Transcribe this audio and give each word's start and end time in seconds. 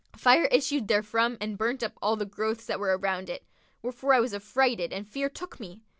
fire 0.17 0.45
issued 0.45 0.87
therefrom 0.87 1.37
and 1.39 1.59
burnt 1.59 1.83
up 1.83 1.91
all 2.01 2.15
the 2.15 2.25
growths 2.25 2.65
that 2.65 2.79
were 2.79 2.97
around 2.97 3.29
it; 3.29 3.45
wherefore 3.83 4.15
I 4.15 4.19
was 4.19 4.33
affrighted 4.33 4.91
and 4.91 5.07
fear 5.07 5.29
took 5.29 5.59
me. 5.59 5.83